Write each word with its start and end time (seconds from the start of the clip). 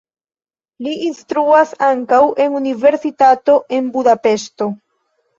Li 0.85 0.93
instruas 1.07 1.73
ankaŭ 1.87 2.21
en 2.45 2.55
universitato 2.59 3.57
en 3.79 3.91
Budapeŝto. 3.99 4.69